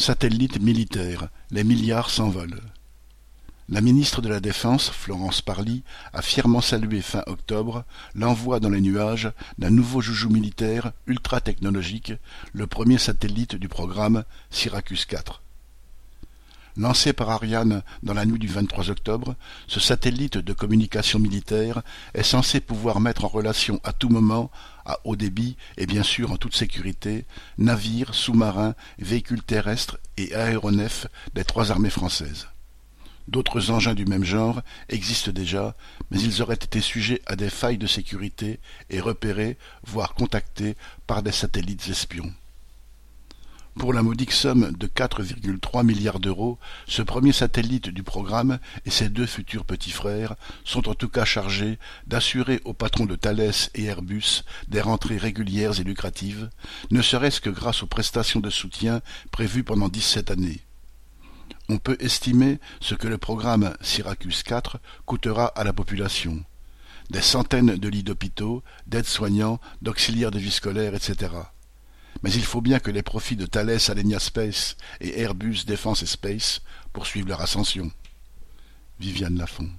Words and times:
Satellite 0.00 0.58
militaire, 0.62 1.28
les 1.50 1.62
milliards 1.62 2.08
s'envolent. 2.08 2.62
La 3.68 3.82
ministre 3.82 4.22
de 4.22 4.30
la 4.30 4.40
Défense, 4.40 4.88
Florence 4.88 5.42
Parly, 5.42 5.82
a 6.14 6.22
fièrement 6.22 6.62
salué 6.62 7.02
fin 7.02 7.22
octobre 7.26 7.84
l'envoi 8.14 8.60
dans 8.60 8.70
les 8.70 8.80
nuages 8.80 9.30
d'un 9.58 9.68
nouveau 9.68 10.00
joujou 10.00 10.30
militaire 10.30 10.92
ultra-technologique, 11.06 12.14
le 12.54 12.66
premier 12.66 12.96
satellite 12.96 13.56
du 13.56 13.68
programme 13.68 14.24
Syracuse 14.48 15.04
4. 15.04 15.42
Lancé 16.80 17.12
par 17.12 17.28
Ariane 17.28 17.82
dans 18.02 18.14
la 18.14 18.24
nuit 18.24 18.38
du 18.38 18.46
23 18.46 18.88
octobre, 18.88 19.34
ce 19.66 19.78
satellite 19.78 20.38
de 20.38 20.54
communication 20.54 21.18
militaire 21.18 21.82
est 22.14 22.22
censé 22.22 22.58
pouvoir 22.58 23.00
mettre 23.00 23.26
en 23.26 23.28
relation 23.28 23.82
à 23.84 23.92
tout 23.92 24.08
moment, 24.08 24.50
à 24.86 24.96
haut 25.04 25.14
débit 25.14 25.58
et 25.76 25.84
bien 25.84 26.02
sûr 26.02 26.32
en 26.32 26.38
toute 26.38 26.56
sécurité, 26.56 27.26
navires, 27.58 28.14
sous-marins, 28.14 28.74
véhicules 28.98 29.42
terrestres 29.42 29.98
et 30.16 30.34
aéronefs 30.34 31.06
des 31.34 31.44
trois 31.44 31.70
armées 31.70 31.90
françaises. 31.90 32.48
D'autres 33.28 33.70
engins 33.70 33.92
du 33.92 34.06
même 34.06 34.24
genre 34.24 34.62
existent 34.88 35.32
déjà, 35.32 35.76
mais 36.10 36.18
ils 36.18 36.40
auraient 36.40 36.54
été 36.54 36.80
sujets 36.80 37.20
à 37.26 37.36
des 37.36 37.50
failles 37.50 37.76
de 37.76 37.86
sécurité 37.86 38.58
et 38.88 39.00
repérés, 39.00 39.58
voire 39.84 40.14
contactés 40.14 40.76
par 41.06 41.22
des 41.22 41.32
satellites 41.32 41.90
espions. 41.90 42.32
Pour 43.78 43.92
la 43.92 44.02
modique 44.02 44.32
somme 44.32 44.72
de 44.72 44.86
4,3 44.88 45.86
milliards 45.86 46.18
d'euros, 46.18 46.58
ce 46.86 47.02
premier 47.02 47.32
satellite 47.32 47.88
du 47.88 48.02
programme 48.02 48.58
et 48.84 48.90
ses 48.90 49.08
deux 49.08 49.26
futurs 49.26 49.64
petits 49.64 49.92
frères 49.92 50.34
sont 50.64 50.88
en 50.88 50.94
tout 50.94 51.08
cas 51.08 51.24
chargés 51.24 51.78
d'assurer 52.06 52.60
aux 52.64 52.74
patrons 52.74 53.06
de 53.06 53.14
Thales 53.14 53.52
et 53.74 53.84
Airbus 53.84 54.44
des 54.68 54.80
rentrées 54.80 55.16
régulières 55.16 55.78
et 55.78 55.84
lucratives, 55.84 56.50
ne 56.90 57.00
serait-ce 57.00 57.40
que 57.40 57.48
grâce 57.48 57.82
aux 57.82 57.86
prestations 57.86 58.40
de 58.40 58.50
soutien 58.50 59.02
prévues 59.30 59.64
pendant 59.64 59.88
dix-sept 59.88 60.30
années. 60.30 60.60
On 61.68 61.78
peut 61.78 61.96
estimer 62.00 62.58
ce 62.80 62.96
que 62.96 63.06
le 63.06 63.18
programme 63.18 63.74
Syracuse 63.80 64.42
4 64.42 64.80
coûtera 65.06 65.46
à 65.46 65.62
la 65.62 65.72
population. 65.72 66.42
Des 67.10 67.22
centaines 67.22 67.76
de 67.76 67.88
lits 67.88 68.02
d'hôpitaux, 68.02 68.64
d'aides-soignants, 68.88 69.60
d'auxiliaires 69.80 70.32
de 70.32 70.40
vie 70.40 70.50
scolaire, 70.50 70.94
etc. 70.94 71.28
Mais 72.22 72.32
il 72.32 72.44
faut 72.44 72.60
bien 72.60 72.78
que 72.78 72.90
les 72.90 73.02
profits 73.02 73.36
de 73.36 73.46
Thales 73.46 73.78
Alenia 73.88 74.18
Space 74.18 74.76
et 75.00 75.20
Airbus 75.20 75.64
Defence 75.66 76.04
Space 76.04 76.60
poursuivent 76.92 77.28
leur 77.28 77.40
ascension. 77.40 77.90
Viviane 78.98 79.38
Lafont 79.38 79.70